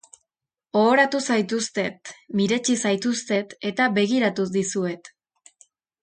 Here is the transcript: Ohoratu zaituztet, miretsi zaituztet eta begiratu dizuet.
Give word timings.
Ohoratu 0.79 1.19
zaituztet, 1.33 2.13
miretsi 2.39 2.77
zaituztet 2.87 3.53
eta 3.73 3.87
begiratu 3.99 4.47
dizuet. 4.57 5.13